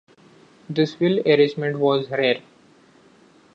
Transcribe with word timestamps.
This 0.67 0.99
wheel 0.99 1.19
arrangement 1.27 1.77
was 1.77 2.09
rare. 2.09 2.41